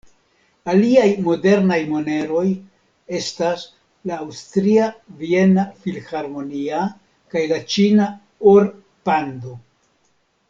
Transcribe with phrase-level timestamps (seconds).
[0.71, 2.45] Aliaj modernaj moneroj
[3.19, 3.65] estas
[4.11, 4.87] la aŭstria
[5.21, 6.79] Viena Filharmonia
[7.35, 8.09] kaj la ĉina
[8.55, 9.55] Or-Pando.